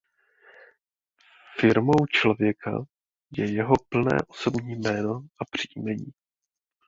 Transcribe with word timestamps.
Firmou 1.59 2.05
člověka 2.11 2.71
je 3.37 3.51
jeho 3.53 3.73
plné 3.89 4.17
osobní 4.27 4.75
jméno 4.75 5.21
a 5.41 5.45
příjmení. 5.51 6.13